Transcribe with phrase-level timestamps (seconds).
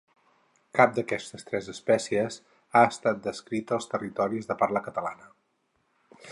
[0.77, 2.39] Cap d'aquestes tres espècies
[2.81, 5.31] ha estat descrita als territoris de parla catalana.